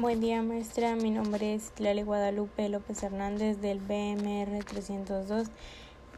[0.00, 5.48] Buen día maestra, mi nombre es Clary Guadalupe López Hernández del BMR 302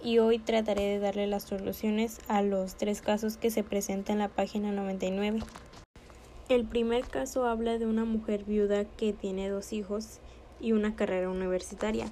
[0.03, 4.19] y hoy trataré de darle las soluciones a los tres casos que se presentan en
[4.19, 5.39] la página 99.
[6.51, 10.19] El primer caso habla de una mujer viuda que tiene dos hijos
[10.61, 12.05] y una carrera universitaria,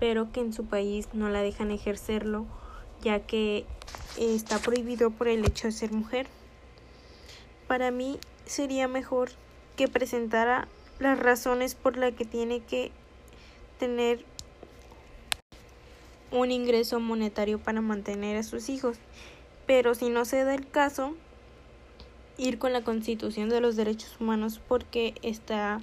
[0.00, 2.46] pero que en su país no la dejan ejercerlo
[3.02, 3.66] ya que
[4.18, 6.26] está prohibido por el hecho de ser mujer.
[7.68, 9.28] Para mí sería mejor
[9.76, 10.68] que presentara
[11.02, 12.90] las razones por las que tiene que
[13.78, 14.24] tener
[16.30, 18.96] un ingreso monetario para mantener a sus hijos.
[19.66, 21.14] Pero si no se da el caso,
[22.38, 25.80] ir con la Constitución de los Derechos Humanos porque está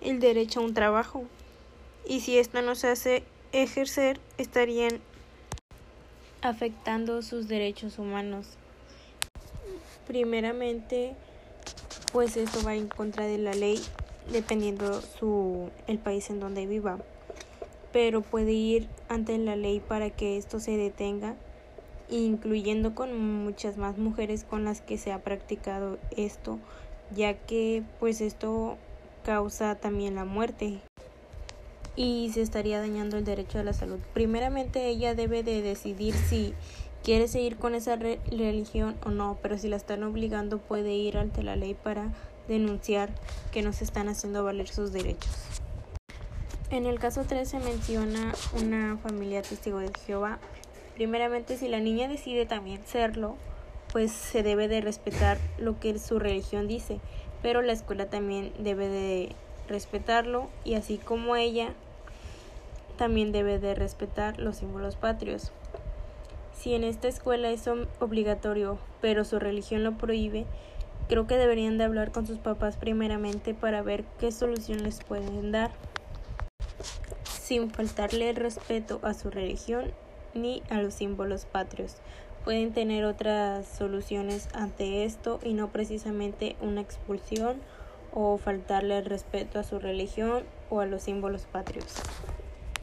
[0.00, 1.24] el derecho a un trabajo.
[2.06, 5.00] Y si esto no se hace ejercer, estarían
[6.42, 8.46] afectando sus derechos humanos.
[10.06, 11.14] Primeramente,
[12.12, 13.82] pues esto va en contra de la ley
[14.30, 16.98] dependiendo su el país en donde viva
[17.92, 21.34] pero puede ir ante la ley para que esto se detenga
[22.08, 26.58] incluyendo con muchas más mujeres con las que se ha practicado esto
[27.14, 28.76] ya que pues esto
[29.24, 30.80] causa también la muerte
[31.96, 33.98] y se estaría dañando el derecho a la salud.
[34.12, 36.54] Primeramente ella debe de decidir si
[37.06, 41.44] quiere seguir con esa religión o no, pero si la están obligando puede ir ante
[41.44, 42.12] la ley para
[42.48, 43.10] denunciar
[43.52, 45.30] que no se están haciendo valer sus derechos.
[46.68, 50.40] En el caso 3 se menciona una familia testigo de Jehová.
[50.96, 53.36] Primeramente, si la niña decide también serlo,
[53.92, 56.98] pues se debe de respetar lo que su religión dice,
[57.40, 59.36] pero la escuela también debe de
[59.68, 61.72] respetarlo y así como ella
[62.98, 65.52] también debe de respetar los símbolos patrios.
[66.66, 67.68] Si en esta escuela es
[68.00, 70.46] obligatorio, pero su religión lo prohíbe,
[71.08, 75.52] Creo que deberían de hablar con sus papás primeramente para ver qué solución les pueden
[75.52, 75.70] dar,
[77.28, 79.92] sin faltarle respeto a su religión
[80.34, 81.98] ni a los símbolos patrios.
[82.44, 87.60] Pueden tener otras soluciones ante esto y no precisamente una expulsión
[88.12, 91.94] o faltarle respeto a su religión o a los símbolos patrios.